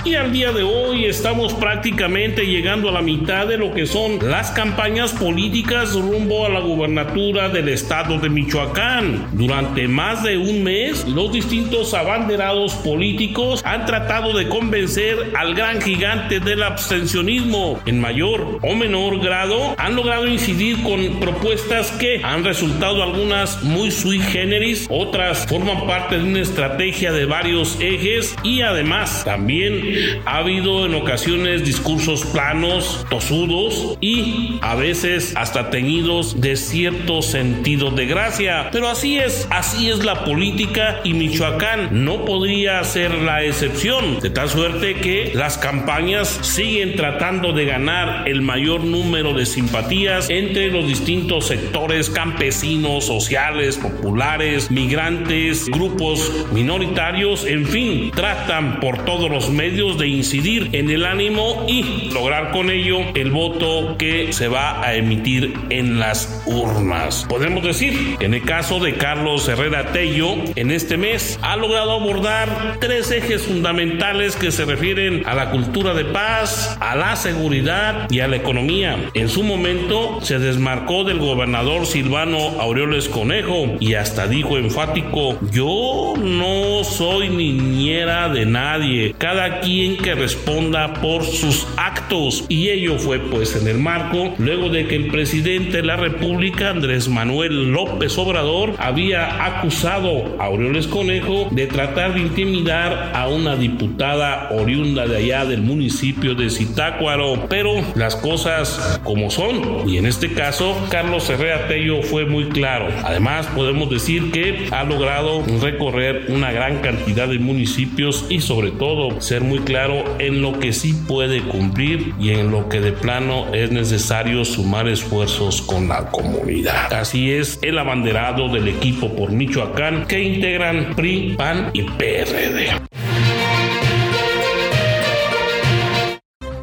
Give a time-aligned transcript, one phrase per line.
[0.07, 4.19] Y al día de hoy estamos prácticamente llegando a la mitad de lo que son
[4.21, 9.27] las campañas políticas rumbo a la gubernatura del estado de Michoacán.
[9.33, 15.81] Durante más de un mes, los distintos abanderados políticos han tratado de convencer al gran
[15.81, 17.81] gigante del abstencionismo.
[17.85, 23.91] En mayor o menor grado, han logrado incidir con propuestas que han resultado algunas muy
[23.91, 30.37] sui generis, otras forman parte de una estrategia de varios ejes y además también ha
[30.37, 38.05] habido en ocasiones discursos planos, tosudos y a veces hasta teñidos de cierto sentido de
[38.05, 38.69] gracia.
[38.71, 44.19] Pero así es, así es la política y Michoacán no podría ser la excepción.
[44.19, 50.29] De tal suerte que las campañas siguen tratando de ganar el mayor número de simpatías
[50.29, 59.29] entre los distintos sectores campesinos, sociales, populares, migrantes, grupos minoritarios, en fin, tratan por todos
[59.29, 64.47] los medios de incidir en el ánimo y lograr con ello el voto que se
[64.47, 67.25] va a emitir en las urnas.
[67.29, 72.77] Podemos decir, en el caso de Carlos Herrera Tello, en este mes ha logrado abordar
[72.79, 78.19] tres ejes fundamentales que se refieren a la cultura de paz, a la seguridad y
[78.19, 78.97] a la economía.
[79.13, 86.13] En su momento se desmarcó del gobernador Silvano Aureoles Conejo y hasta dijo enfático, yo
[86.17, 92.45] no soy niñera de nadie, cada quien que responda por sus actos.
[92.49, 96.71] Y ello fue pues en el marco luego de que el presidente de la República,
[96.71, 103.55] Andrés Manuel López Obrador, había acusado a Aureoles Conejo de tratar de intimidar a una
[103.55, 107.45] diputada oriunda de allá del municipio de Zitácuaro.
[107.47, 109.87] Pero las cosas como son.
[109.87, 112.87] Y en este caso, Carlos Herrera Tello fue muy claro.
[113.03, 119.21] Además, podemos decir que ha logrado recorrer una gran cantidad de municipios y sobre todo
[119.21, 123.53] ser muy claro en lo que sí puede cumplir y en lo que de plano
[123.53, 126.93] es necesario sumar esfuerzos con la comunidad.
[126.93, 133.06] Así es el abanderado del equipo por Michoacán que integran PRI, PAN y PRD.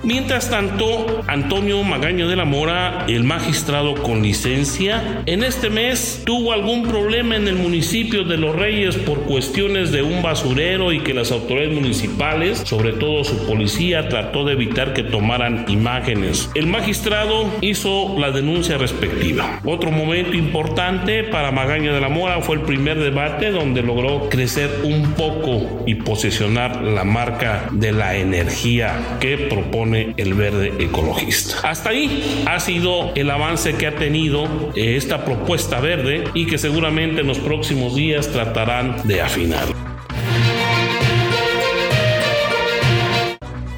[0.04, 6.52] Mientras tanto, Antonio Magaño de la Mora, el magistrado con licencia, en este mes tuvo
[6.52, 11.14] algún problema en el municipio de Los Reyes por cuestiones de un basurero y que
[11.14, 16.50] las autoridades municipales, sobre todo su policía, trató de evitar que tomaran imágenes.
[16.54, 19.60] El magistrado hizo la denuncia respectiva.
[19.64, 24.70] Otro momento importante para Magaño de la Mora fue el primer debate donde logró crecer
[24.82, 31.68] un poco y posicionar la marca de la energía que propone el verde ecologista.
[31.68, 34.44] Hasta ahí ha sido el avance que ha tenido
[34.74, 39.73] eh, esta propuesta verde y que seguramente en los próximos días tratarán de afinar.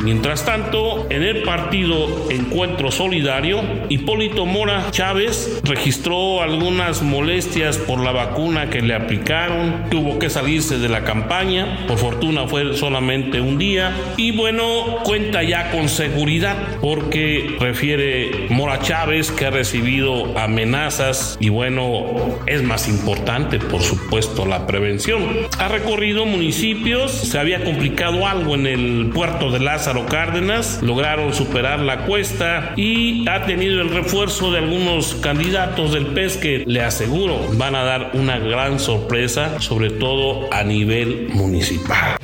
[0.06, 8.12] Mientras tanto, en el partido Encuentro Solidario, Hipólito Mora Chávez registró algunas molestias por la
[8.12, 13.58] vacuna que le aplicaron, tuvo que salirse de la campaña, por fortuna fue solamente un
[13.58, 13.96] día.
[14.16, 21.48] Y bueno, cuenta ya con seguridad porque refiere Mora Chávez que ha recibido amenazas y
[21.48, 22.04] bueno,
[22.46, 23.15] es más importante
[23.70, 25.24] por supuesto la prevención.
[25.58, 31.80] Ha recorrido municipios, se había complicado algo en el puerto de Lázaro Cárdenas, lograron superar
[31.80, 37.40] la cuesta y ha tenido el refuerzo de algunos candidatos del PES que le aseguro
[37.54, 42.16] van a dar una gran sorpresa, sobre todo a nivel municipal.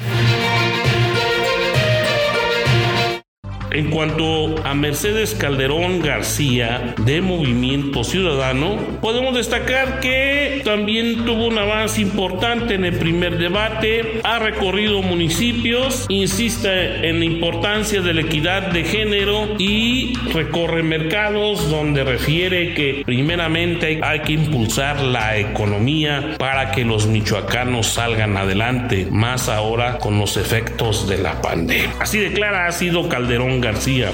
[3.74, 11.56] En cuanto a Mercedes Calderón García de Movimiento Ciudadano, podemos destacar que también tuvo un
[11.56, 18.20] avance importante en el primer debate, ha recorrido municipios, insiste en la importancia de la
[18.20, 26.36] equidad de género y recorre mercados donde refiere que primeramente hay que impulsar la economía
[26.38, 31.94] para que los michoacanos salgan adelante, más ahora con los efectos de la pandemia.
[32.00, 34.12] Así declara ha sido Calderón García.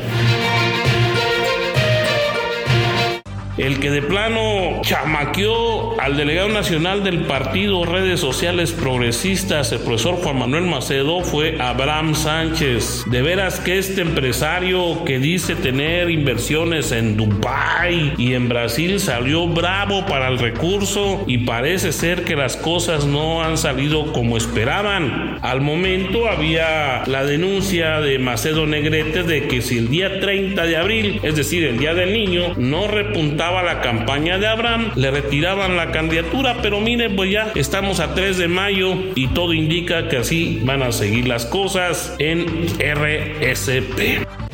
[3.58, 10.14] El que de plano chamaqueó al delegado nacional del partido Redes Sociales Progresistas, el profesor
[10.14, 13.06] Juan Manuel Macedo, fue Abraham Sánchez.
[13.10, 19.48] De veras que este empresario que dice tener inversiones en Dubái y en Brasil salió
[19.48, 25.40] bravo para el recurso y parece ser que las cosas no han salido como esperaban.
[25.42, 30.76] Al momento había la denuncia de Macedo Negrete de que si el día 30 de
[30.76, 35.76] abril, es decir, el día del niño, no repuntaba la campaña de Abraham, le retiraban
[35.76, 40.18] la candidatura, pero miren, pues ya estamos a 3 de mayo y todo indica que
[40.18, 44.47] así van a seguir las cosas en RSP.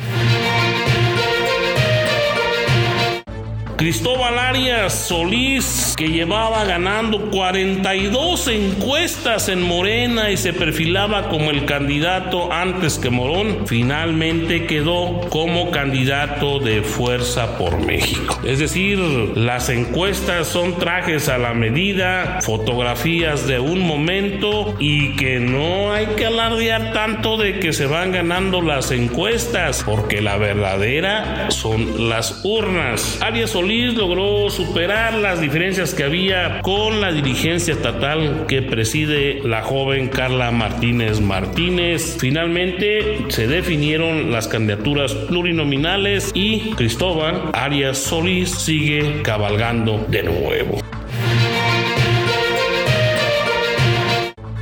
[3.85, 11.65] Cristóbal Arias Solís, que llevaba ganando 42 encuestas en Morena y se perfilaba como el
[11.65, 18.39] candidato antes que Morón, finalmente quedó como candidato de Fuerza por México.
[18.43, 25.39] Es decir, las encuestas son trajes a la medida, fotografías de un momento y que
[25.39, 31.51] no hay que alardear tanto de que se van ganando las encuestas, porque la verdadera
[31.51, 33.19] son las urnas.
[33.21, 39.61] Arias Solís logró superar las diferencias que había con la dirigencia estatal que preside la
[39.61, 42.17] joven Carla Martínez Martínez.
[42.19, 50.79] Finalmente se definieron las candidaturas plurinominales y Cristóbal Arias Solís sigue cabalgando de nuevo.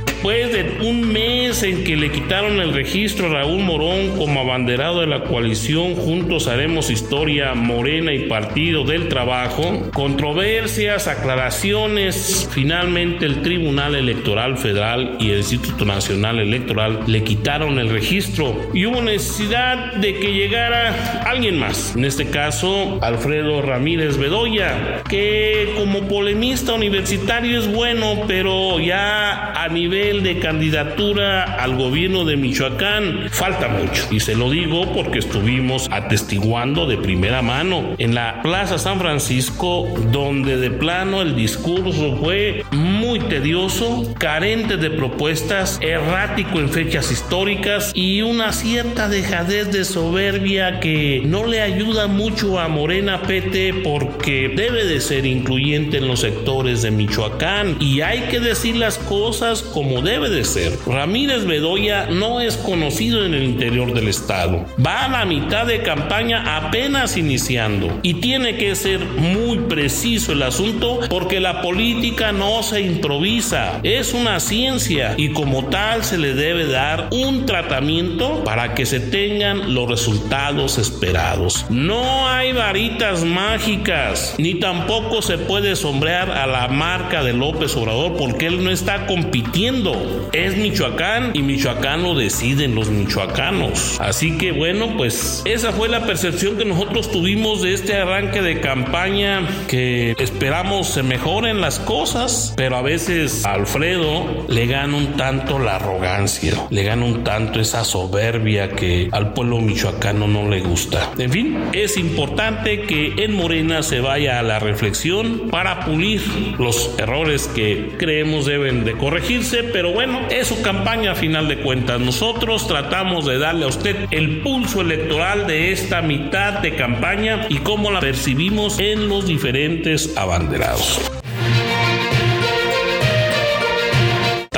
[0.06, 5.00] Después de un mes en que le quitaron el registro a Raúl Morón como abanderado
[5.00, 13.42] de la coalición Juntos Haremos Historia, Morena y Partido del Trabajo, controversias, aclaraciones, finalmente el
[13.42, 19.94] Tribunal Electoral Federal y el Instituto Nacional Electoral le quitaron el registro y hubo necesidad
[19.94, 27.58] de que llegara alguien más, en este caso Alfredo Ramírez Bedoya, que como polemista universitario
[27.58, 34.06] es bueno, pero ya a nivel de candidatura al gobierno de Michoacán falta mucho.
[34.10, 39.86] Y se lo digo porque estuvimos atestiguando de primera mano en la Plaza San Francisco,
[40.10, 47.92] donde de plano el discurso fue muy tedioso, carente de propuestas, errático en fechas históricas
[47.94, 54.52] y una cierta dejadez de soberbia que no le ayuda mucho a Morena PT porque
[54.54, 59.62] debe de ser incluyente en los sectores de Michoacán y hay que decir las cosas
[59.62, 60.72] como debe de ser.
[60.86, 64.64] Ramírez Bedoya no es conocido en el interior del estado.
[64.84, 70.42] Va a la mitad de campaña apenas iniciando y tiene que ser muy preciso el
[70.42, 76.34] asunto porque la política no se improvisa, es una ciencia y como tal se le
[76.34, 81.66] debe dar un tratamiento para que se tengan los resultados esperados.
[81.70, 88.16] No hay varitas mágicas ni tampoco se puede sombrear a la marca de López Obrador
[88.16, 94.00] porque él no está compitiendo es Michoacán y Michoacán lo deciden los michoacanos.
[94.00, 98.60] Así que bueno, pues esa fue la percepción que nosotros tuvimos de este arranque de
[98.60, 105.16] campaña que esperamos se mejoren las cosas, pero a veces a Alfredo le gana un
[105.16, 110.60] tanto la arrogancia, le gana un tanto esa soberbia que al pueblo michoacano no le
[110.60, 111.12] gusta.
[111.18, 116.22] En fin, es importante que en Morena se vaya a la reflexión para pulir
[116.58, 121.58] los errores que creemos deben de corregirse, pero bueno, es su campaña a final de
[121.58, 122.00] cuentas.
[122.00, 127.58] Nosotros tratamos de darle a usted el pulso electoral de esta mitad de campaña y
[127.58, 131.13] cómo la percibimos en los diferentes abanderados.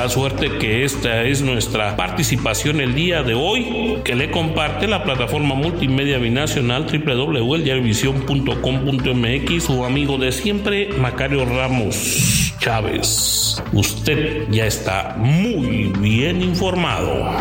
[0.09, 5.55] Suerte que esta es nuestra participación el día de hoy, que le comparte la plataforma
[5.55, 12.55] multimedia binacional www.eldiarvisión.com.mx, su amigo de siempre, Macario Ramos.
[12.61, 13.63] Chávez.
[13.73, 17.33] Usted ya está muy bien informado.